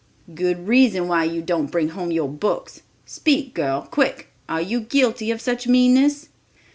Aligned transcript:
Good 0.33 0.67
reason 0.67 1.07
why 1.07 1.25
you 1.25 1.43
don't 1.43 1.69
bring 1.69 1.89
home 1.89 2.09
your 2.09 2.27
books. 2.27 2.81
Speak, 3.05 3.53
girl, 3.53 3.83
quick—are 3.91 4.59
you 4.61 4.79
guilty 4.81 5.29
of 5.29 5.39
such 5.41 5.67
meanness?" 5.67 6.29